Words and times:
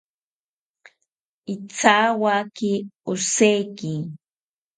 Ithawaki 1.53 2.71
osheki 3.11 3.93